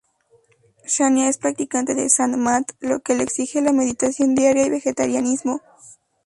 Shania 0.87 1.29
es 1.29 1.37
practicante 1.37 1.93
de 1.93 2.09
Sant 2.09 2.35
Mat, 2.35 2.71
lo 2.79 3.01
que 3.01 3.13
le 3.13 3.21
exige 3.21 3.61
meditación 3.61 4.33
diaria 4.33 4.65
y 4.65 4.71
vegetarianismo. 4.71 5.61